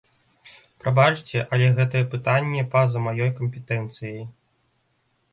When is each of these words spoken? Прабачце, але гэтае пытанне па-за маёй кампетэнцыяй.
Прабачце, 0.83 1.39
але 1.57 1.67
гэтае 1.79 2.01
пытанне 2.13 2.63
па-за 2.73 3.03
маёй 3.09 3.29
кампетэнцыяй. 3.41 4.23